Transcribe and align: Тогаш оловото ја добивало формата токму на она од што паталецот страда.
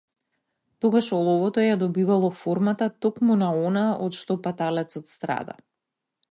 Тогаш 0.85 1.09
оловото 1.17 1.65
ја 1.65 1.75
добивало 1.83 2.31
формата 2.39 2.89
токму 3.07 3.37
на 3.45 3.53
она 3.69 3.87
од 4.07 4.19
што 4.23 4.41
паталецот 4.49 5.15
страда. 5.15 5.59